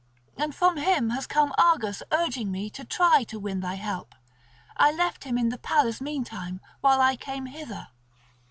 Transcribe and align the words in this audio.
And 0.35 0.55
from 0.55 0.77
him 0.77 1.11
has 1.11 1.27
come 1.27 1.53
Argus 1.59 2.01
urging 2.11 2.49
me 2.49 2.71
to 2.71 2.83
try 2.83 3.23
to 3.25 3.37
win 3.37 3.59
thy 3.59 3.75
help; 3.75 4.15
I 4.75 4.91
left 4.91 5.25
him 5.25 5.37
in 5.37 5.49
the 5.49 5.59
palace 5.59 6.01
meantime 6.01 6.59
while 6.79 6.99
I 6.99 7.15
came 7.15 7.45
hither." 7.45 7.87